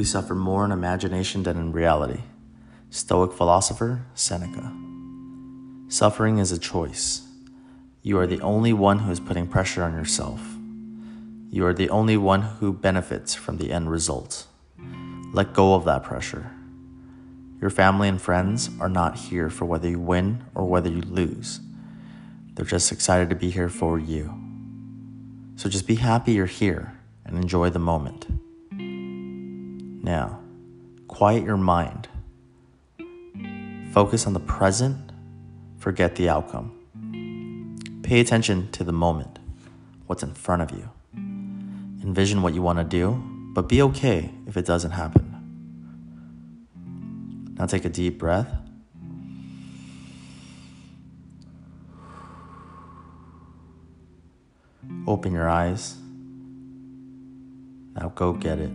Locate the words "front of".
40.34-40.72